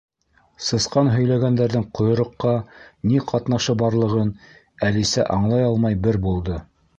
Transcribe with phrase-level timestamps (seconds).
[0.67, 2.53] Сысҡан һөйләгәндәрҙең ҡойроҡҡа
[3.11, 4.33] ни ҡатнашы барлығын
[4.89, 6.59] Әлисә аңлай алмай бер булды.